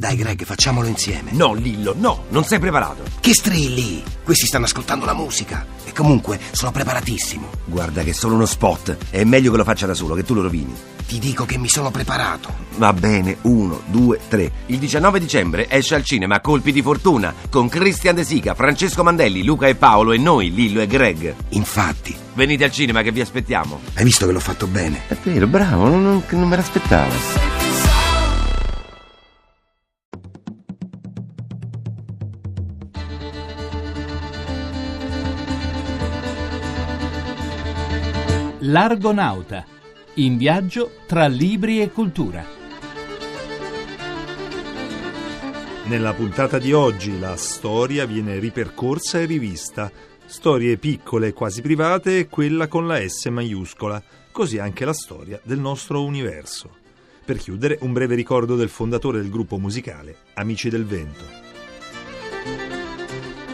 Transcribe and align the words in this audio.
Dai, 0.00 0.16
Greg, 0.16 0.46
facciamolo 0.46 0.88
insieme. 0.88 1.30
No, 1.32 1.52
Lillo, 1.52 1.94
no, 1.94 2.24
non 2.30 2.42
sei 2.44 2.58
preparato. 2.58 3.02
Che 3.20 3.34
strilli? 3.34 4.02
Questi 4.24 4.46
stanno 4.46 4.64
ascoltando 4.64 5.04
la 5.04 5.12
musica. 5.12 5.66
E 5.84 5.92
comunque 5.92 6.40
sono 6.52 6.70
preparatissimo. 6.72 7.46
Guarda 7.66 8.02
che 8.02 8.08
è 8.08 8.12
solo 8.14 8.34
uno 8.36 8.46
spot. 8.46 8.96
È 9.10 9.22
meglio 9.24 9.50
che 9.50 9.58
lo 9.58 9.64
faccia 9.64 9.84
da 9.84 9.92
solo, 9.92 10.14
che 10.14 10.24
tu 10.24 10.32
lo 10.32 10.40
rovini. 10.40 10.74
Ti 11.06 11.18
dico 11.18 11.44
che 11.44 11.58
mi 11.58 11.68
sono 11.68 11.90
preparato. 11.90 12.48
Va 12.78 12.94
bene, 12.94 13.36
uno, 13.42 13.82
due, 13.88 14.18
tre. 14.26 14.50
Il 14.68 14.78
19 14.78 15.20
dicembre 15.20 15.68
esce 15.68 15.96
al 15.96 16.02
cinema 16.04 16.40
Colpi 16.40 16.72
di 16.72 16.80
Fortuna 16.80 17.34
con 17.50 17.68
Christian 17.68 18.14
De 18.14 18.24
Sica, 18.24 18.54
Francesco 18.54 19.02
Mandelli, 19.02 19.44
Luca 19.44 19.66
e 19.66 19.74
Paolo 19.74 20.12
e 20.12 20.16
noi, 20.16 20.50
Lillo 20.50 20.80
e 20.80 20.86
Greg. 20.86 21.34
Infatti, 21.50 22.16
Venite 22.32 22.64
al 22.64 22.72
cinema 22.72 23.02
che 23.02 23.12
vi 23.12 23.20
aspettiamo. 23.20 23.80
hai 23.96 24.04
visto 24.04 24.24
che 24.24 24.32
l'ho 24.32 24.40
fatto 24.40 24.66
bene? 24.66 25.02
È 25.08 25.16
vero, 25.24 25.46
bravo, 25.46 25.88
non, 25.88 26.02
non- 26.02 26.22
non 26.30 26.48
me 26.48 26.56
l'aspettavo. 26.56 27.59
L'Argonauta, 38.70 39.64
in 40.14 40.36
viaggio 40.36 40.92
tra 41.08 41.26
libri 41.26 41.82
e 41.82 41.90
cultura. 41.90 42.46
Nella 45.86 46.14
puntata 46.14 46.60
di 46.60 46.72
oggi 46.72 47.18
la 47.18 47.34
storia 47.34 48.06
viene 48.06 48.38
ripercorsa 48.38 49.18
e 49.18 49.24
rivista. 49.24 49.90
Storie 50.24 50.76
piccole, 50.76 51.32
quasi 51.32 51.62
private 51.62 52.20
e 52.20 52.28
quella 52.28 52.68
con 52.68 52.86
la 52.86 53.00
S 53.04 53.24
maiuscola. 53.24 54.00
Così 54.30 54.58
anche 54.58 54.84
la 54.84 54.94
storia 54.94 55.40
del 55.42 55.58
nostro 55.58 56.04
universo. 56.04 56.70
Per 57.24 57.38
chiudere, 57.38 57.78
un 57.80 57.92
breve 57.92 58.14
ricordo 58.14 58.54
del 58.54 58.68
fondatore 58.68 59.20
del 59.20 59.30
gruppo 59.30 59.58
musicale 59.58 60.14
Amici 60.34 60.68
del 60.68 60.86
Vento. 60.86 61.49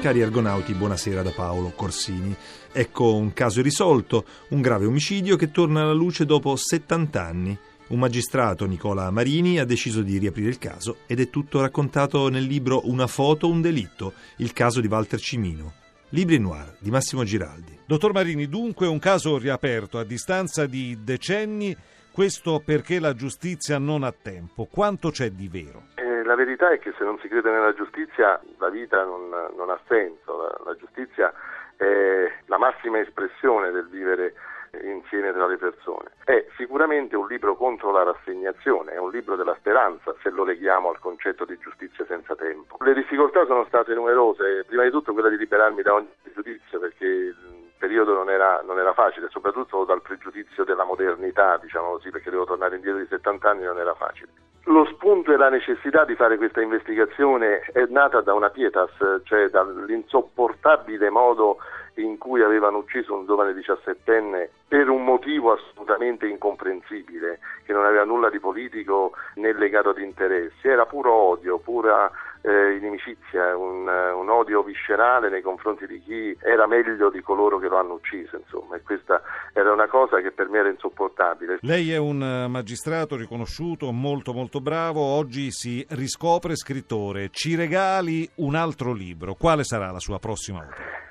Cari 0.06 0.22
argonauti, 0.22 0.72
buonasera 0.72 1.20
da 1.20 1.32
Paolo 1.32 1.72
Corsini. 1.74 2.32
Ecco 2.70 3.16
un 3.16 3.32
caso 3.32 3.58
irrisolto, 3.58 4.24
un 4.50 4.60
grave 4.60 4.84
omicidio 4.86 5.34
che 5.34 5.50
torna 5.50 5.82
alla 5.82 5.92
luce 5.92 6.24
dopo 6.24 6.54
70 6.54 7.20
anni. 7.20 7.58
Un 7.88 7.98
magistrato, 7.98 8.66
Nicola 8.66 9.10
Marini, 9.10 9.58
ha 9.58 9.64
deciso 9.64 10.02
di 10.02 10.18
riaprire 10.18 10.48
il 10.48 10.58
caso 10.58 10.98
ed 11.08 11.18
è 11.18 11.28
tutto 11.28 11.60
raccontato 11.60 12.28
nel 12.28 12.44
libro 12.44 12.82
Una 12.84 13.08
foto, 13.08 13.48
un 13.48 13.60
delitto, 13.60 14.12
il 14.36 14.52
caso 14.52 14.80
di 14.80 14.86
Walter 14.86 15.18
Cimino. 15.18 15.72
Libri 16.10 16.38
noir 16.38 16.77
di 16.78 16.92
Massimo 16.92 17.24
Giraldi. 17.24 17.77
Dottor 17.84 18.12
Marini, 18.12 18.48
dunque 18.48 18.86
un 18.86 19.00
caso 19.00 19.38
riaperto 19.38 19.98
a 19.98 20.04
distanza 20.04 20.66
di 20.66 20.98
decenni, 21.02 21.77
questo 22.12 22.62
perché 22.64 23.00
la 23.00 23.12
giustizia 23.12 23.78
non 23.78 24.04
ha 24.04 24.12
tempo. 24.12 24.66
Quanto 24.66 25.10
c'è 25.10 25.30
di 25.30 25.48
vero? 25.48 26.05
La 26.27 26.34
verità 26.34 26.70
è 26.70 26.80
che 26.80 26.92
se 26.98 27.05
non 27.05 27.19
si 27.20 27.28
crede 27.28 27.50
nella 27.50 27.72
giustizia 27.72 28.41
la 28.58 28.69
vita 28.69 29.05
non, 29.05 29.28
non 29.28 29.70
ha 29.70 29.78
senso, 29.86 30.42
la, 30.42 30.58
la 30.64 30.77
giustizia 30.77 31.33
è 31.77 32.33
la 32.46 32.58
massima 32.58 32.98
espressione 32.98 33.70
del 33.70 33.86
vivere 33.86 34.34
insieme 34.83 35.33
tra 35.33 35.46
le 35.46 35.56
persone. 35.56 36.10
È 36.24 36.46
sicuramente 36.56 37.14
un 37.14 37.28
libro 37.28 37.55
contro 37.55 37.92
la 37.92 38.02
rassegnazione, 38.02 38.92
è 38.92 38.98
un 38.98 39.10
libro 39.10 39.36
della 39.36 39.55
speranza 39.60 40.14
se 40.20 40.30
lo 40.30 40.42
leghiamo 40.42 40.88
al 40.91 40.98
concetto 40.98 41.44
di 41.44 41.56
giustizia 41.58 42.05
senza 42.06 42.34
tempo. 42.34 42.77
Le 42.80 42.94
difficoltà 42.94 43.46
sono 43.46 43.64
state 43.66 43.94
numerose, 43.94 44.64
prima 44.66 44.83
di 44.83 44.90
tutto 44.90 45.12
quella 45.12 45.28
di 45.28 45.36
liberarmi 45.36 45.83
da 45.83 45.94
ogni 45.94 46.11
pregiudizio 46.22 46.80
perché 46.80 47.05
il 47.05 47.72
periodo 47.78 48.14
non 48.14 48.30
era, 48.30 48.61
non 48.66 48.80
era 48.80 48.92
facile, 48.94 49.28
soprattutto 49.30 49.84
dal 49.84 50.02
pregiudizio 50.02 50.64
della 50.64 50.84
modernità, 50.84 51.56
diciamo 51.58 51.92
così, 51.92 52.11
perché 52.11 52.30
devo 52.30 52.44
tornare 52.44 52.74
indietro 52.74 53.00
di 53.00 53.06
70 53.06 53.48
anni 53.48 53.62
non 53.62 53.78
era 53.78 53.94
facile. 53.94 54.45
Lo 54.69 54.84
spunto 54.86 55.33
e 55.33 55.36
la 55.36 55.48
necessità 55.48 56.05
di 56.05 56.17
fare 56.17 56.36
questa 56.36 56.61
investigazione 56.61 57.61
è 57.72 57.84
nata 57.89 58.20
da 58.20 58.34
una 58.34 58.50
pietas, 58.50 58.91
cioè 59.23 59.48
dall'insopportabile 59.48 61.08
modo 61.08 61.58
in 61.95 62.19
cui 62.19 62.42
avevano 62.42 62.78
ucciso 62.78 63.14
un 63.14 63.27
giovane 63.27 63.55
diciassettenne 63.55 64.51
per 64.67 64.89
un 64.89 65.05
motivo 65.05 65.52
assolutamente 65.52 66.27
incomprensibile, 66.27 67.39
che 67.64 67.73
non 67.73 67.85
aveva 67.85 68.02
nulla 68.02 68.29
di 68.29 68.40
politico 68.40 69.13
né 69.36 69.52
legato 69.52 69.90
ad 69.90 69.98
interessi, 69.98 70.67
era 70.67 70.85
puro 70.85 71.13
odio, 71.13 71.58
pura 71.58 72.11
eh, 72.42 72.77
inimicizia, 72.77 73.57
un, 73.57 73.86
un 73.86 74.29
odio 74.30 74.63
viscerale 74.63 75.29
nei 75.29 75.42
confronti 75.42 75.86
di 75.86 76.01
chi 76.01 76.36
era 76.41 76.67
meglio 76.67 77.11
di 77.11 77.20
coloro 77.20 77.58
che 77.58 77.69
lo 77.69 77.79
hanno 77.79 77.95
ucciso, 77.95 78.36
insomma, 78.36 78.77
e 78.77 78.83
questa 78.83 79.23
era 79.52 79.73
una 79.73 79.89
cosa 79.89 80.20
che 80.20 80.30
per 80.30 80.48
me 80.48 80.58
era 80.58 80.69
insopportabile. 80.69 81.58
Lei 81.63 81.92
è 81.92 81.96
un 81.96 82.23
eh, 82.23 82.48
magistrato 82.48 83.17
riconosciuto, 83.17 83.91
molto 83.92 84.33
molto 84.33 84.61
bravo, 84.61 85.01
oggi 85.01 85.51
si 85.51 85.85
riscopre 85.91 86.57
scrittore. 86.57 87.29
Ci 87.30 87.55
regali 87.57 88.29
un 88.36 88.55
altro 88.55 88.92
libro. 88.92 89.35
Quale 89.35 89.64
sarà 89.64 89.91
la 89.91 90.01
sua 90.01 90.19
prossima 90.19 90.58
opera? 90.58 91.05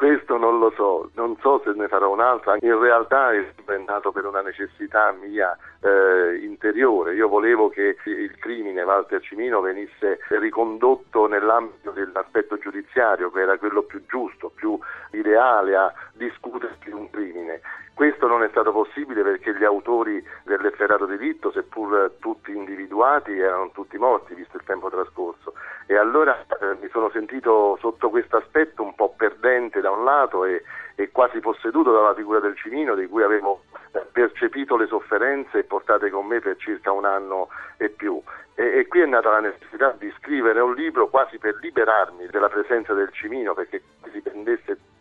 Questo 0.00 0.38
non 0.38 0.58
lo 0.58 0.72
so, 0.76 1.10
non 1.12 1.36
so 1.42 1.60
se 1.62 1.72
ne 1.74 1.86
farò 1.86 2.10
un'altra, 2.10 2.56
in 2.58 2.80
realtà 2.80 3.32
è 3.32 3.44
nato 3.84 4.12
per 4.12 4.24
una 4.24 4.40
necessità 4.40 5.12
mia 5.12 5.54
eh, 5.82 6.38
interiore, 6.42 7.12
io 7.12 7.28
volevo 7.28 7.68
che 7.68 7.96
il 8.04 8.34
crimine 8.38 8.82
Walter 8.82 9.20
Cimino 9.20 9.60
venisse 9.60 10.20
ricondotto 10.28 11.26
nell'ambito 11.26 11.90
dell'aspetto 11.90 12.56
giudiziario, 12.56 13.30
che 13.30 13.42
era 13.42 13.58
quello 13.58 13.82
più 13.82 14.02
giusto, 14.06 14.48
più 14.48 14.78
ideale 15.10 15.76
a 15.76 15.92
discutere 16.14 16.78
di 16.82 16.92
un 16.92 17.10
crimine. 17.10 17.60
Questo 17.92 18.26
non 18.26 18.42
è 18.42 18.48
stato 18.48 18.72
possibile 18.72 19.20
perché 19.22 19.54
gli 19.54 19.64
autori 19.64 20.26
dell'efferato 20.44 21.04
delitto, 21.04 21.52
seppur 21.52 22.12
tutti 22.18 22.50
individuati, 22.50 23.38
erano 23.38 23.70
tutti 23.74 23.98
morti 23.98 24.32
visto 24.32 24.56
il 24.56 24.64
tempo 24.64 24.88
trascorso. 24.88 25.52
E 25.86 25.96
allora 25.96 26.40
eh, 26.40 26.76
mi 26.80 26.88
sono 26.88 27.10
sentito 27.10 27.76
sotto 27.78 28.08
questo 28.08 28.38
aspetto 28.38 28.82
un 28.82 28.94
po' 28.94 29.12
perdente 29.14 29.82
da 29.82 29.90
un 29.90 30.04
lato 30.04 30.46
e, 30.46 30.62
e 30.94 31.09
quasi 31.20 31.40
posseduto 31.40 31.92
dalla 31.92 32.14
figura 32.14 32.40
del 32.40 32.56
Cimino 32.56 32.94
di 32.94 33.06
cui 33.06 33.22
avevo 33.22 33.64
eh, 33.92 34.00
percepito 34.10 34.78
le 34.78 34.86
sofferenze 34.86 35.58
e 35.58 35.64
portate 35.64 36.08
con 36.08 36.24
me 36.24 36.40
per 36.40 36.56
circa 36.56 36.92
un 36.92 37.04
anno 37.04 37.48
e 37.76 37.90
più. 37.90 38.22
E, 38.54 38.78
e 38.78 38.88
qui 38.88 39.00
è 39.00 39.04
nata 39.04 39.28
la 39.28 39.40
necessità 39.40 39.94
di 39.98 40.10
scrivere 40.16 40.60
un 40.60 40.72
libro 40.72 41.10
quasi 41.10 41.36
per 41.36 41.58
liberarmi 41.60 42.26
della 42.28 42.48
presenza 42.48 42.94
del 42.94 43.10
Cimino 43.12 43.52
perché 43.52 43.82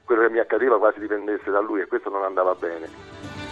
quello 0.04 0.24
che 0.24 0.30
mi 0.30 0.40
accadeva 0.40 0.78
quasi 0.78 1.00
dipendesse 1.00 1.52
da 1.52 1.62
lui 1.62 1.80
e 1.80 1.88
questo 1.88 2.10
non 2.10 2.24
andava 2.24 2.54
bene. 2.54 3.49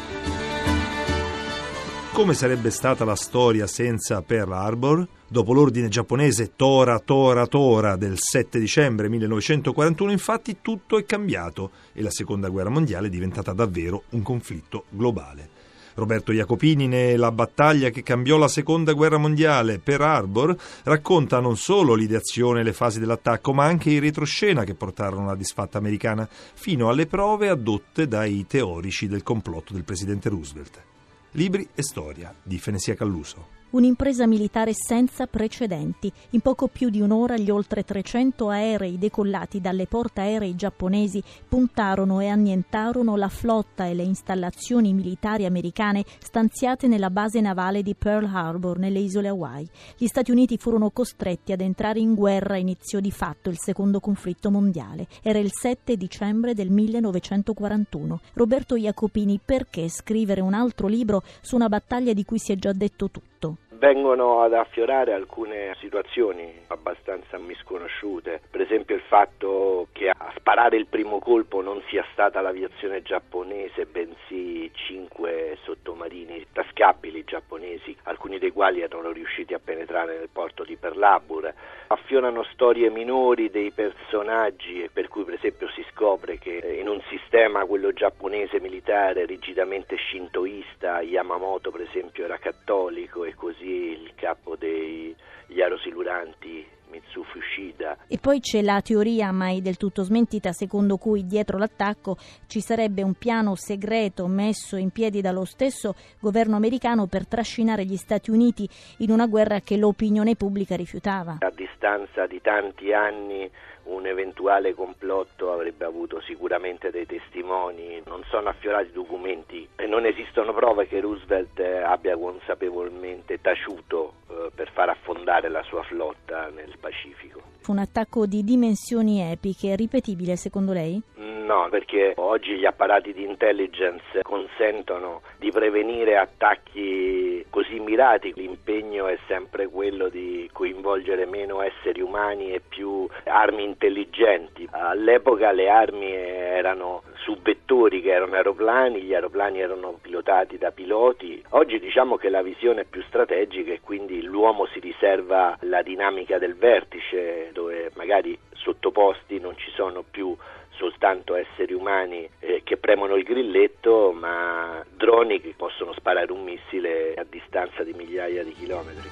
Come 2.17 2.33
sarebbe 2.33 2.71
stata 2.71 3.05
la 3.05 3.15
storia 3.15 3.67
senza 3.67 4.23
Pearl 4.23 4.51
Harbor? 4.51 5.07
Dopo 5.27 5.53
l'ordine 5.53 5.87
giapponese 5.87 6.53
Tora 6.55 6.97
Tora 6.97 7.45
Tora 7.45 7.95
del 7.95 8.17
7 8.17 8.57
dicembre 8.57 9.07
1941, 9.07 10.11
infatti, 10.11 10.57
tutto 10.63 10.97
è 10.97 11.05
cambiato 11.05 11.69
e 11.93 12.01
la 12.01 12.09
seconda 12.09 12.49
guerra 12.49 12.71
mondiale 12.71 13.05
è 13.05 13.09
diventata 13.11 13.53
davvero 13.53 14.05
un 14.09 14.23
conflitto 14.23 14.85
globale. 14.89 15.47
Roberto 15.93 16.33
Jacopini 16.33 16.87
ne 16.87 17.15
La 17.17 17.31
battaglia 17.31 17.91
che 17.91 18.01
cambiò 18.01 18.37
la 18.37 18.47
seconda 18.47 18.93
guerra 18.93 19.19
mondiale, 19.19 19.77
Pearl 19.77 20.01
Harbor, 20.01 20.57
racconta 20.85 21.39
non 21.39 21.55
solo 21.55 21.93
l'ideazione 21.93 22.61
e 22.61 22.63
le 22.63 22.73
fasi 22.73 22.99
dell'attacco, 22.99 23.53
ma 23.53 23.65
anche 23.65 23.91
i 23.91 23.99
retroscena 23.99 24.63
che 24.63 24.73
portarono 24.73 25.25
alla 25.25 25.35
disfatta 25.35 25.77
americana, 25.77 26.27
fino 26.27 26.89
alle 26.89 27.05
prove 27.05 27.47
adotte 27.47 28.07
dai 28.07 28.47
teorici 28.47 29.07
del 29.07 29.21
complotto 29.21 29.73
del 29.73 29.83
presidente 29.83 30.29
Roosevelt. 30.29 30.95
Libri 31.31 31.67
e 31.75 31.83
storia 31.83 32.33
di 32.41 32.57
Fenesia 32.57 32.95
Calluso. 32.95 33.56
Un'impresa 33.69 34.25
militare 34.27 34.71
senza 34.73 35.27
precedenti. 35.27 36.09
In 36.29 36.39
poco 36.39 36.69
più 36.69 36.89
di 36.89 37.01
un'ora 37.01 37.35
gli 37.35 37.49
oltre 37.49 37.83
300 37.83 38.47
aerei 38.47 38.97
decollati 38.97 39.59
dalle 39.59 39.87
portaerei 39.87 40.55
giapponesi 40.55 41.21
puntarono 41.45 42.21
e 42.21 42.27
annientarono 42.27 43.17
la 43.17 43.27
flotta 43.27 43.85
e 43.85 43.93
le 43.93 44.03
installazioni 44.03 44.93
militari 44.93 45.43
americane 45.43 46.05
stanziate 46.19 46.87
nella 46.87 47.09
base 47.09 47.41
navale 47.41 47.83
di 47.83 47.93
Pearl 47.93 48.33
Harbor 48.33 48.79
nelle 48.79 48.99
isole 48.99 49.27
Hawaii. 49.27 49.67
Gli 49.97 50.07
Stati 50.07 50.31
Uniti 50.31 50.57
furono 50.57 50.89
costretti 50.89 51.51
ad 51.51 51.59
entrare 51.59 51.99
in 51.99 52.15
guerra 52.15 52.55
e 52.55 52.61
iniziò 52.61 53.01
di 53.01 53.11
fatto 53.11 53.49
il 53.49 53.59
secondo 53.59 53.99
conflitto 53.99 54.49
mondiale. 54.49 55.07
Era 55.21 55.39
il 55.39 55.51
7 55.51 55.97
dicembre 55.97 56.53
del 56.53 56.69
1941. 56.69 58.21
Roberto 58.33 58.77
Jacopini, 58.77 59.41
perché 59.43 59.89
scrivere 59.89 60.39
un 60.39 60.53
altro 60.53 60.87
libro 60.87 61.21
su 61.41 61.55
una 61.55 61.67
battaglia 61.67 62.13
di 62.13 62.23
cui 62.23 62.39
si 62.39 62.53
è 62.53 62.55
già 62.55 62.71
detto 62.71 63.11
tutto? 63.11 63.36
Vengono 63.77 64.41
ad 64.41 64.53
affiorare 64.53 65.13
alcune 65.13 65.75
situazioni 65.79 66.51
abbastanza 66.67 67.37
misconosciute, 67.37 68.41
per 68.49 68.61
esempio 68.61 68.95
il 68.95 69.01
fatto 69.01 69.87
che 69.91 70.09
a 70.09 70.33
sparare 70.35 70.77
il 70.77 70.87
primo 70.87 71.19
colpo 71.19 71.61
non 71.61 71.81
sia 71.89 72.05
stata 72.11 72.41
l'aviazione 72.41 73.01
giapponese, 73.01 73.85
bensì 73.85 74.69
cinque 74.73 75.57
sottomarini 75.63 76.45
tascabili 76.51 77.23
giapponesi, 77.23 77.95
alcuni 78.03 78.39
dei 78.39 78.51
quali 78.51 78.81
erano 78.81 79.11
riusciti 79.11 79.53
a 79.53 79.59
penetrare 79.63 80.17
nel 80.17 80.29
porto 80.31 80.63
di 80.63 80.75
Pearl 80.75 81.01
Harbor. 81.01 81.53
Affiorano 81.87 82.43
storie 82.51 82.89
minori 82.89 83.49
dei 83.49 83.71
personaggi, 83.71 84.89
per 84.91 85.07
cui 85.07 85.23
per 85.23 85.35
esempio 85.35 85.69
si 85.69 85.85
scopre 85.91 86.37
che 86.37 86.77
in 86.79 86.87
un 86.87 87.01
sistema, 87.09 87.65
quello 87.65 87.93
giapponese 87.93 88.59
militare, 88.59 89.25
rigidamente 89.25 89.97
shintoista, 90.09 91.01
Yamamoto 91.01 91.71
per 91.71 91.81
esempio 91.81 92.25
era 92.25 92.37
cattolico 92.37 93.23
e 93.23 93.35
così 93.35 93.66
il 93.69 94.13
capo 94.15 94.55
degli 94.55 95.15
aerosiluranti 95.61 96.75
Mitsufi 96.89 97.37
Ushida. 97.37 97.97
E 98.07 98.17
poi 98.17 98.39
c'è 98.39 98.61
la 98.61 98.81
teoria 98.81 99.31
mai 99.31 99.61
del 99.61 99.77
tutto 99.77 100.03
smentita 100.03 100.51
secondo 100.51 100.97
cui 100.97 101.25
dietro 101.25 101.57
l'attacco 101.57 102.17
ci 102.47 102.61
sarebbe 102.61 103.03
un 103.03 103.13
piano 103.13 103.55
segreto 103.55 104.27
messo 104.27 104.77
in 104.77 104.91
piedi 104.91 105.21
dallo 105.21 105.45
stesso 105.45 105.95
governo 106.19 106.55
americano 106.55 107.07
per 107.07 107.27
trascinare 107.27 107.85
gli 107.85 107.97
Stati 107.97 108.31
Uniti 108.31 108.67
in 108.99 109.11
una 109.11 109.27
guerra 109.27 109.59
che 109.59 109.77
l'opinione 109.77 110.35
pubblica 110.35 110.75
rifiutava. 110.75 111.37
A 111.39 111.51
distanza 111.53 112.25
di 112.25 112.39
tanti 112.41 112.93
anni 112.93 113.49
un 113.87 114.05
eventuale 114.05 114.73
complotto 114.73 115.51
avrebbe 115.51 115.85
avuto 115.85 116.21
sicuramente 116.21 116.91
dei 116.91 117.05
testimoni, 117.05 118.01
non 118.05 118.23
sono 118.29 118.49
affiorati 118.49 118.91
documenti 118.91 119.67
e 119.75 119.87
non 119.87 120.05
esistono 120.05 120.53
prove 120.53 120.87
che 120.87 120.99
Roosevelt 120.99 121.59
abbia 121.59 122.17
consapevolmente 122.17 123.39
taciuto 123.41 124.13
eh, 124.29 124.51
per 124.53 124.71
far 124.71 124.89
affondare 124.89 125.49
la 125.49 125.63
sua 125.63 125.83
flotta 125.83 126.49
nel 126.49 126.77
Pacifico. 126.79 127.41
Fu 127.59 127.71
un 127.71 127.79
attacco 127.79 128.25
di 128.25 128.43
dimensioni 128.43 129.21
epiche, 129.21 129.75
ripetibile 129.75 130.35
secondo 130.35 130.73
lei? 130.73 131.01
No, 131.47 131.69
perché 131.69 132.11
oggi 132.17 132.57
gli 132.57 132.65
apparati 132.65 133.13
di 133.13 133.23
intelligence 133.23 134.21
consentono 134.21 135.21
di 135.37 135.49
prevenire 135.49 136.17
attacchi 136.17 137.45
così 137.49 137.79
mirati. 137.79 138.33
L'impegno 138.35 139.07
è 139.07 139.17
sempre 139.27 139.67
quello 139.67 140.09
di 140.09 140.49
coinvolgere 140.51 141.25
meno 141.25 141.61
esseri 141.61 142.01
umani 142.01 142.51
e 142.51 142.59
più 142.59 143.07
armi 143.23 143.63
intelligenti. 143.63 144.67
All'epoca 144.71 145.53
le 145.53 145.69
armi 145.69 146.11
erano 146.11 147.03
su 147.15 147.37
vettori 147.41 148.01
che 148.01 148.11
erano 148.11 148.35
aeroplani, 148.35 149.01
gli 149.01 149.13
aeroplani 149.13 149.61
erano 149.61 149.99
pilotati 150.01 150.57
da 150.57 150.71
piloti. 150.71 151.41
Oggi 151.51 151.79
diciamo 151.79 152.17
che 152.17 152.27
la 152.27 152.41
visione 152.41 152.81
è 152.81 152.85
più 152.89 153.01
strategica 153.03 153.71
e 153.71 153.79
quindi 153.79 154.21
l'uomo 154.21 154.65
si 154.65 154.81
riserva 154.81 155.57
la 155.61 155.81
dinamica 155.81 156.37
del 156.39 156.57
vertice 156.57 157.51
dove 157.53 157.91
magari 157.95 158.37
sottoposti 158.51 159.39
non 159.39 159.55
ci 159.55 159.71
sono 159.71 160.03
più 160.09 160.35
soltanto 160.77 161.35
esseri 161.35 161.73
umani 161.73 162.27
eh, 162.39 162.61
che 162.63 162.77
premono 162.77 163.15
il 163.15 163.23
grilletto, 163.23 164.11
ma 164.11 164.83
droni 164.95 165.41
che 165.41 165.53
possono 165.57 165.93
sparare 165.93 166.31
un 166.31 166.43
missile 166.43 167.13
a 167.15 167.25
distanza 167.29 167.83
di 167.83 167.93
migliaia 167.93 168.43
di 168.43 168.51
chilometri. 168.53 169.09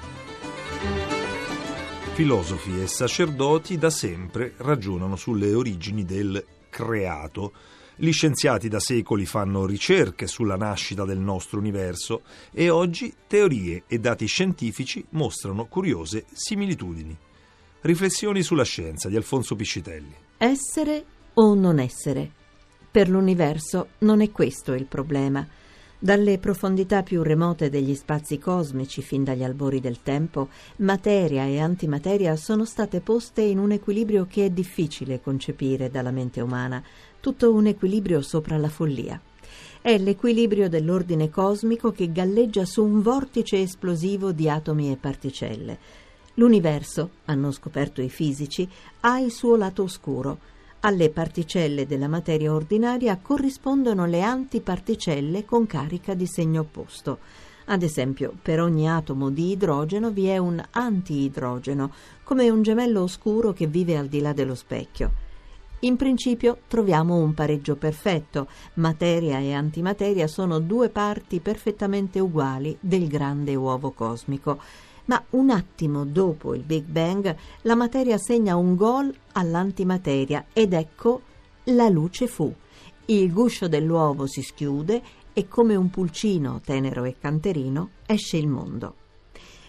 Filosofi 2.14 2.80
e 2.80 2.86
sacerdoti 2.86 3.76
da 3.76 3.90
sempre 3.90 4.54
ragionano 4.58 5.16
sulle 5.16 5.52
origini 5.52 6.04
del 6.04 6.42
creato. 6.70 7.52
Gli 7.98 8.12
scienziati 8.12 8.68
da 8.68 8.80
secoli 8.80 9.26
fanno 9.26 9.66
ricerche 9.66 10.26
sulla 10.26 10.56
nascita 10.56 11.04
del 11.04 11.18
nostro 11.18 11.58
universo 11.58 12.22
e 12.52 12.68
oggi 12.70 13.12
teorie 13.26 13.84
e 13.86 13.98
dati 13.98 14.26
scientifici 14.26 15.04
mostrano 15.10 15.66
curiose 15.66 16.24
similitudini. 16.32 17.16
Riflessioni 17.82 18.42
sulla 18.42 18.64
scienza 18.64 19.08
di 19.08 19.16
Alfonso 19.16 19.54
Piscitelli. 19.54 20.14
Essere 20.38 21.04
o 21.38 21.54
non 21.54 21.78
essere. 21.78 22.30
Per 22.90 23.08
l'universo 23.08 23.88
non 23.98 24.20
è 24.20 24.30
questo 24.30 24.72
il 24.72 24.84
problema. 24.84 25.46
Dalle 25.98 26.38
profondità 26.38 27.02
più 27.02 27.22
remote 27.22 27.68
degli 27.68 27.94
spazi 27.94 28.38
cosmici 28.38 29.02
fin 29.02 29.24
dagli 29.24 29.42
albori 29.42 29.80
del 29.80 30.02
tempo, 30.02 30.48
materia 30.76 31.44
e 31.44 31.58
antimateria 31.58 32.36
sono 32.36 32.64
state 32.64 33.00
poste 33.00 33.42
in 33.42 33.58
un 33.58 33.72
equilibrio 33.72 34.26
che 34.28 34.46
è 34.46 34.50
difficile 34.50 35.20
concepire 35.20 35.90
dalla 35.90 36.10
mente 36.10 36.40
umana, 36.40 36.82
tutto 37.20 37.52
un 37.52 37.66
equilibrio 37.66 38.22
sopra 38.22 38.56
la 38.56 38.68
follia. 38.68 39.20
È 39.80 39.98
l'equilibrio 39.98 40.68
dell'ordine 40.68 41.28
cosmico 41.28 41.92
che 41.92 42.12
galleggia 42.12 42.64
su 42.64 42.82
un 42.82 43.02
vortice 43.02 43.60
esplosivo 43.60 44.32
di 44.32 44.48
atomi 44.48 44.90
e 44.90 44.96
particelle. 44.96 45.78
L'universo, 46.34 47.10
hanno 47.26 47.50
scoperto 47.52 48.00
i 48.00 48.08
fisici, 48.08 48.68
ha 49.00 49.18
il 49.18 49.32
suo 49.32 49.56
lato 49.56 49.82
oscuro, 49.82 50.38
alle 50.80 51.10
particelle 51.10 51.86
della 51.86 52.08
materia 52.08 52.52
ordinaria 52.52 53.18
corrispondono 53.20 54.06
le 54.06 54.22
antiparticelle 54.22 55.44
con 55.44 55.66
carica 55.66 56.14
di 56.14 56.26
segno 56.26 56.60
opposto. 56.60 57.18
Ad 57.66 57.82
esempio, 57.82 58.32
per 58.40 58.60
ogni 58.60 58.88
atomo 58.88 59.30
di 59.30 59.50
idrogeno 59.50 60.10
vi 60.10 60.26
è 60.26 60.38
un 60.38 60.62
antiidrogeno, 60.70 61.92
come 62.22 62.48
un 62.48 62.62
gemello 62.62 63.02
oscuro 63.02 63.52
che 63.52 63.66
vive 63.66 63.96
al 63.96 64.06
di 64.06 64.20
là 64.20 64.32
dello 64.32 64.54
specchio. 64.54 65.24
In 65.80 65.96
principio 65.96 66.58
troviamo 66.68 67.16
un 67.16 67.34
pareggio 67.34 67.76
perfetto. 67.76 68.48
Materia 68.74 69.40
e 69.40 69.52
antimateria 69.52 70.26
sono 70.26 70.58
due 70.58 70.88
parti 70.88 71.40
perfettamente 71.40 72.18
uguali 72.18 72.76
del 72.80 73.08
grande 73.08 73.54
uovo 73.54 73.90
cosmico 73.90 74.58
ma 75.06 75.22
un 75.30 75.50
attimo 75.50 76.04
dopo 76.04 76.54
il 76.54 76.62
Big 76.62 76.84
Bang 76.84 77.34
la 77.62 77.74
materia 77.74 78.18
segna 78.18 78.56
un 78.56 78.76
gol 78.76 79.14
all'antimateria 79.32 80.46
ed 80.52 80.72
ecco 80.72 81.22
la 81.64 81.88
luce 81.88 82.26
fu. 82.26 82.52
Il 83.06 83.32
guscio 83.32 83.68
dell'uovo 83.68 84.26
si 84.26 84.42
schiude 84.42 85.02
e 85.32 85.48
come 85.48 85.74
un 85.74 85.90
pulcino 85.90 86.60
tenero 86.64 87.04
e 87.04 87.16
canterino 87.18 87.90
esce 88.06 88.36
il 88.36 88.48
mondo. 88.48 88.94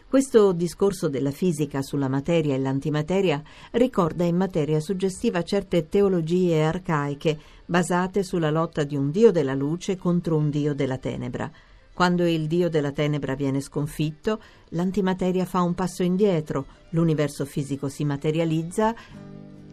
Questo 0.10 0.54
discorso 0.54 1.10
della 1.10 1.32
fisica 1.32 1.82
sulla 1.82 2.08
materia 2.08 2.56
e 2.56 2.60
l'antimateria 2.60 3.44
ricorda 3.72 4.24
in 4.24 4.38
materia 4.38 4.80
suggestiva 4.80 5.44
certe 5.44 5.90
teologie 5.90 6.64
arcaiche 6.64 7.38
basate 7.66 8.24
sulla 8.24 8.50
lotta 8.50 8.86
di 8.86 8.96
un 8.96 9.12
dio 9.12 9.32
della 9.32 9.54
luce 9.54 9.98
contro 9.98 10.38
un 10.38 10.50
dio 10.50 10.74
della 10.74 10.98
tenebra. 10.98 11.52
Quando 11.98 12.28
il 12.28 12.46
dio 12.46 12.70
della 12.70 12.92
tenebra 12.92 13.34
viene 13.34 13.60
sconfitto, 13.60 14.40
l'antimateria 14.70 15.46
fa 15.46 15.62
un 15.62 15.74
passo 15.74 16.04
indietro, 16.04 16.68
l'universo 16.92 17.44
fisico 17.44 17.90
si 17.90 18.06
materializza 18.06 18.94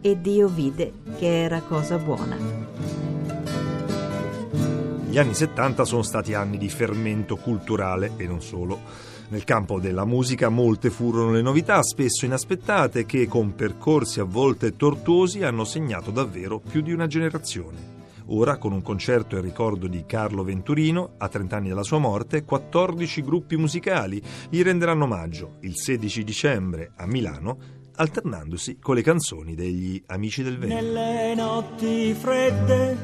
e 0.01 0.19
Dio 0.19 0.47
vide 0.47 0.91
che 1.19 1.43
era 1.43 1.61
cosa 1.61 1.99
buona. 1.99 2.35
Gli 5.07 5.19
anni 5.19 5.35
70 5.35 5.85
sono 5.85 6.01
stati 6.01 6.33
anni 6.33 6.57
di 6.57 6.67
fermento 6.67 7.35
culturale 7.35 8.13
e 8.17 8.25
non 8.25 8.41
solo. 8.41 8.79
Nel 9.27 9.43
campo 9.43 9.79
della 9.79 10.03
musica 10.03 10.49
molte 10.49 10.89
furono 10.89 11.29
le 11.29 11.43
novità, 11.43 11.83
spesso 11.83 12.25
inaspettate, 12.25 13.05
che 13.05 13.27
con 13.27 13.53
percorsi 13.53 14.19
a 14.19 14.23
volte 14.23 14.75
tortuosi 14.75 15.43
hanno 15.43 15.63
segnato 15.63 16.09
davvero 16.09 16.57
più 16.57 16.81
di 16.81 16.91
una 16.91 17.05
generazione. 17.05 17.94
Ora, 18.27 18.57
con 18.57 18.71
un 18.71 18.81
concerto 18.81 19.35
in 19.35 19.43
ricordo 19.43 19.85
di 19.85 20.03
Carlo 20.07 20.43
Venturino, 20.43 21.13
a 21.17 21.27
30 21.27 21.55
anni 21.55 21.69
dalla 21.69 21.83
sua 21.83 21.99
morte, 21.99 22.43
14 22.43 23.21
gruppi 23.21 23.55
musicali 23.55 24.21
gli 24.49 24.63
renderanno 24.63 25.03
omaggio 25.03 25.57
il 25.61 25.75
16 25.75 26.23
dicembre 26.23 26.91
a 26.95 27.05
Milano, 27.05 27.57
alternandosi 27.95 28.79
con 28.79 28.95
le 28.95 29.03
canzoni 29.03 29.53
degli 29.53 30.01
Amici 30.07 30.41
del 30.41 30.57
Vento. 30.57 30.73
Nelle 30.73 31.35
notti 31.35 32.13
fredde, 32.13 32.97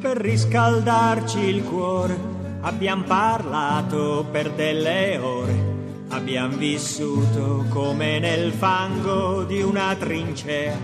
per 0.00 0.16
riscaldarci 0.16 1.38
il 1.38 1.62
cuore, 1.62 2.18
abbiamo 2.62 3.04
parlato 3.04 4.26
per 4.30 4.50
delle 4.50 5.16
ore. 5.18 5.72
Abbiamo 6.08 6.56
vissuto 6.56 7.64
come 7.68 8.18
nel 8.18 8.52
fango 8.52 9.44
di 9.44 9.62
una 9.62 9.94
trincea 9.96 10.76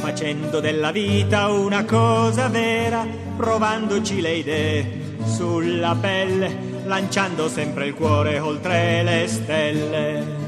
facendo 0.00 0.60
della 0.60 0.90
vita 0.92 1.48
una 1.48 1.84
cosa 1.84 2.48
vera, 2.48 3.06
provandoci 3.36 4.22
le 4.22 4.32
idee 4.32 5.16
sulla 5.26 5.94
pelle, 5.94 6.82
lanciando 6.86 7.48
sempre 7.48 7.88
il 7.88 7.94
cuore 7.94 8.38
oltre 8.38 9.02
le 9.02 9.28
stelle. 9.28 10.38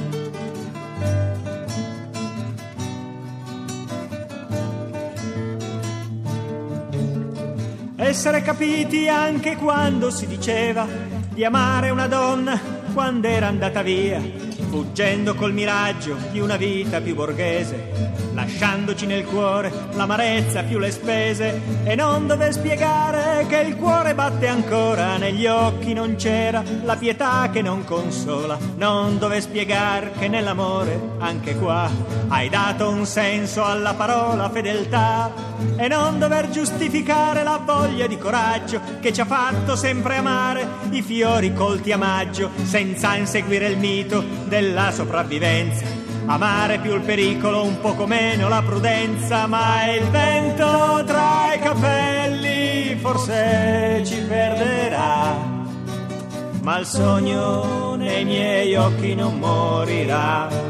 Essere 7.96 8.40
capiti 8.42 9.06
anche 9.06 9.56
quando 9.56 10.10
si 10.10 10.26
diceva 10.26 10.86
di 11.28 11.44
amare 11.44 11.90
una 11.90 12.06
donna 12.06 12.58
quando 12.92 13.26
era 13.26 13.48
andata 13.48 13.82
via 13.82 14.51
fuggendo 14.72 15.34
col 15.34 15.52
miraggio 15.52 16.16
di 16.30 16.40
una 16.40 16.56
vita 16.56 17.02
più 17.02 17.14
borghese, 17.14 18.30
lasciandoci 18.32 19.04
nel 19.04 19.26
cuore 19.26 19.70
l'amarezza 19.92 20.62
più 20.62 20.78
le 20.78 20.90
spese 20.90 21.60
e 21.84 21.94
non 21.94 22.26
dove 22.26 22.50
spiegare 22.52 23.44
che 23.48 23.58
il 23.58 23.76
cuore 23.76 24.14
batte 24.14 24.46
ancora, 24.46 25.18
negli 25.18 25.44
occhi 25.44 25.92
non 25.92 26.14
c'era 26.14 26.64
la 26.84 26.96
pietà 26.96 27.50
che 27.52 27.60
non 27.60 27.84
consola, 27.84 28.56
non 28.76 29.18
dove 29.18 29.42
spiegare 29.42 30.12
che 30.18 30.28
nell'amore 30.28 30.98
anche 31.18 31.54
qua 31.54 31.90
hai 32.28 32.48
dato 32.48 32.88
un 32.88 33.04
senso 33.04 33.62
alla 33.62 33.92
parola 33.92 34.48
fedeltà 34.48 35.50
e 35.76 35.86
non 35.86 36.18
dover 36.18 36.48
giustificare 36.48 37.42
la 37.42 37.60
voglia 37.62 38.06
di 38.06 38.16
coraggio 38.16 38.80
che 39.00 39.12
ci 39.12 39.20
ha 39.20 39.26
fatto 39.26 39.76
sempre 39.76 40.16
amare 40.16 40.66
i 40.90 41.02
fiori 41.02 41.52
colti 41.52 41.92
a 41.92 41.98
maggio 41.98 42.50
senza 42.62 43.16
inseguire 43.16 43.68
il 43.68 43.78
mito 43.78 44.24
del 44.46 44.61
della 44.62 44.92
sopravvivenza. 44.92 45.84
Amare 46.26 46.78
più 46.78 46.94
il 46.94 47.00
pericolo, 47.00 47.64
un 47.64 47.80
poco 47.80 48.06
meno 48.06 48.48
la 48.48 48.62
prudenza, 48.64 49.46
ma 49.48 49.90
il 49.90 50.04
vento 50.08 51.02
tra 51.04 51.52
i 51.54 51.58
capelli 51.58 52.96
forse 53.00 54.02
ci 54.04 54.20
perderà. 54.28 55.50
Ma 56.62 56.78
il 56.78 56.86
sogno 56.86 57.96
nei 57.96 58.24
miei 58.24 58.76
occhi 58.76 59.16
non 59.16 59.38
morirà. 59.40 60.61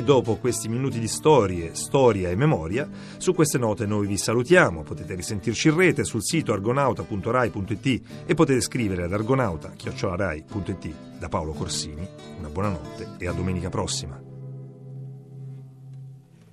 E 0.00 0.02
dopo 0.02 0.36
questi 0.36 0.66
minuti 0.66 0.98
di 0.98 1.06
storie, 1.06 1.74
storia 1.74 2.30
e 2.30 2.34
memoria, 2.34 2.88
su 3.18 3.34
queste 3.34 3.58
note 3.58 3.84
noi 3.84 4.06
vi 4.06 4.16
salutiamo. 4.16 4.82
Potete 4.82 5.14
risentirci 5.14 5.68
in 5.68 5.76
rete 5.76 6.04
sul 6.04 6.22
sito 6.22 6.54
argonauta.rai.it 6.54 8.00
e 8.24 8.32
potete 8.32 8.62
scrivere 8.62 9.04
ad 9.04 9.12
argonauta.rai.it. 9.12 10.94
Da 11.18 11.28
Paolo 11.28 11.52
Corsini, 11.52 12.08
una 12.38 12.48
buona 12.48 12.70
notte 12.70 13.08
e 13.18 13.28
a 13.28 13.32
domenica 13.32 13.68
prossima. 13.68 14.18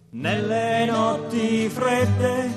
Nelle 0.10 0.86
notti 0.86 1.70
fredde, 1.70 2.50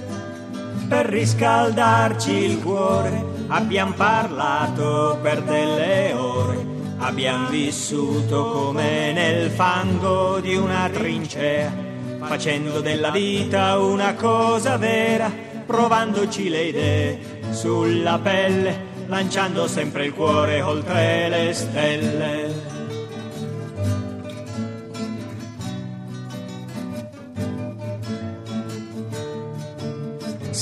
per 0.88 1.06
riscaldarci 1.06 2.32
il 2.32 2.60
cuore, 2.60 3.24
abbiamo 3.46 3.92
parlato 3.92 5.20
per 5.22 5.40
delle 5.44 6.14
ore, 6.14 6.66
abbiamo 7.00 7.48
vissuto 7.48 8.50
come 8.50 9.12
nel 9.12 9.50
fango 9.50 10.38
di 10.40 10.54
una 10.54 10.88
trincea, 10.92 11.72
facendo 12.22 12.80
della 12.80 13.10
vita 13.10 13.78
una 13.78 14.14
cosa 14.14 14.76
vera, 14.76 15.30
provandoci 15.66 16.48
le 16.48 16.64
idee 16.64 17.18
sulla 17.50 18.18
pelle, 18.18 18.88
lanciando 19.06 19.66
sempre 19.66 20.06
il 20.06 20.14
cuore 20.14 20.60
oltre 20.62 21.28
le 21.28 21.52
stelle. 21.52 22.59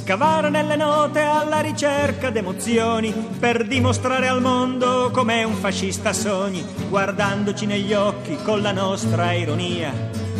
Scavare 0.08 0.48
nelle 0.48 0.76
note 0.76 1.20
alla 1.20 1.60
ricerca 1.60 2.30
d'emozioni 2.30 3.12
per 3.38 3.66
dimostrare 3.66 4.26
al 4.26 4.40
mondo 4.40 5.10
com'è 5.12 5.42
un 5.42 5.52
fascista 5.52 6.14
sogni, 6.14 6.64
guardandoci 6.88 7.66
negli 7.66 7.92
occhi 7.92 8.38
con 8.42 8.62
la 8.62 8.72
nostra 8.72 9.34
ironia, 9.34 9.92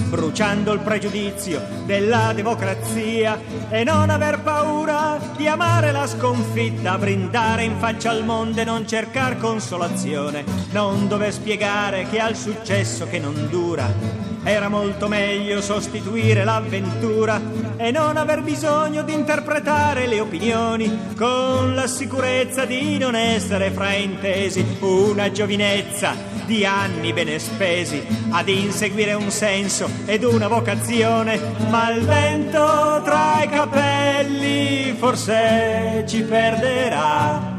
bruciando 0.08 0.72
il 0.72 0.80
pregiudizio 0.80 1.60
della 1.84 2.32
democrazia 2.32 3.38
e 3.68 3.84
non 3.84 4.08
aver 4.08 4.40
paura 4.40 5.20
di 5.36 5.46
amare 5.46 5.92
la 5.92 6.06
sconfitta, 6.06 6.96
brindare 6.96 7.64
in 7.64 7.76
faccia 7.76 8.08
al 8.08 8.24
mondo 8.24 8.62
e 8.62 8.64
non 8.64 8.88
cercare 8.88 9.36
consolazione, 9.36 10.46
non 10.70 11.08
dover 11.08 11.30
spiegare 11.30 12.06
che 12.08 12.20
al 12.20 12.36
successo 12.36 13.06
che 13.06 13.18
non 13.18 13.48
dura 13.50 14.27
era 14.44 14.68
molto 14.68 15.08
meglio 15.08 15.60
sostituire 15.60 16.44
l'avventura 16.44 17.40
e 17.76 17.90
non 17.90 18.16
aver 18.16 18.42
bisogno 18.42 19.02
di 19.02 19.12
interpretare 19.12 20.06
le 20.06 20.20
opinioni 20.20 21.14
con 21.16 21.74
la 21.74 21.86
sicurezza 21.86 22.64
di 22.64 22.98
non 22.98 23.14
essere 23.14 23.70
fraintesi. 23.70 24.78
Una 24.80 25.30
giovinezza 25.30 26.14
di 26.44 26.64
anni 26.64 27.12
bene 27.12 27.38
spesi 27.38 28.04
ad 28.30 28.48
inseguire 28.48 29.12
un 29.12 29.30
senso 29.30 29.88
ed 30.06 30.24
una 30.24 30.48
vocazione, 30.48 31.38
ma 31.68 31.92
il 31.92 32.04
vento 32.04 33.02
tra 33.04 33.42
i 33.42 33.48
capelli 33.48 34.94
forse 34.98 36.04
ci 36.08 36.22
perderà. 36.22 37.56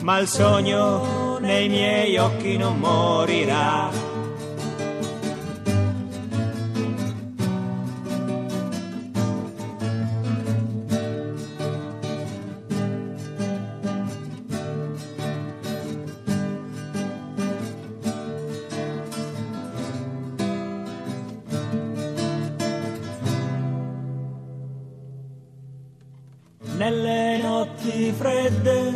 Ma 0.00 0.18
il 0.18 0.28
sogno 0.28 1.38
nei 1.40 1.68
miei 1.68 2.16
occhi 2.18 2.56
non 2.56 2.78
morirà. 2.78 4.07
Nelle 26.88 27.36
notti 27.42 28.12
fredde 28.16 28.92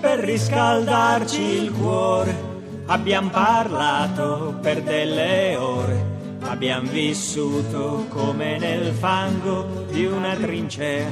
per 0.00 0.18
riscaldarci 0.18 1.40
il 1.40 1.72
cuore. 1.72 2.50
Abbiamo 2.86 3.30
parlato 3.30 4.58
per 4.60 4.82
delle 4.82 5.56
ore, 5.56 6.04
abbiamo 6.40 6.90
vissuto 6.90 8.04
come 8.08 8.58
nel 8.58 8.92
fango 8.92 9.86
di 9.90 10.04
una 10.04 10.34
trincea, 10.34 11.10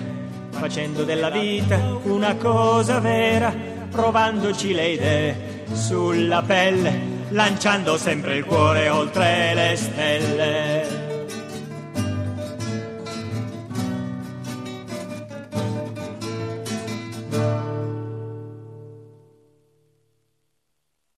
facendo 0.50 1.04
della 1.04 1.30
vita 1.30 1.78
una 2.02 2.34
cosa 2.34 2.98
vera, 2.98 3.54
provandoci 3.90 4.74
le 4.74 4.88
idee 4.88 5.64
sulla 5.72 6.42
pelle, 6.42 7.00
lanciando 7.30 7.96
sempre 7.96 8.36
il 8.36 8.44
cuore 8.44 8.90
oltre 8.90 9.62